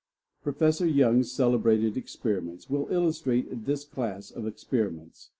Professor 0.41 0.87
Yung's 0.87 1.31
celebrated 1.31 1.95
experiments 1.95 2.67
will 2.71 2.87
illustrate 2.89 3.67
this 3.67 3.85
class 3.85 4.31
of 4.31 4.47
experiments. 4.47 5.29